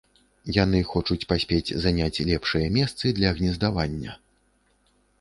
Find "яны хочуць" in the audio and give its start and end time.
0.63-1.27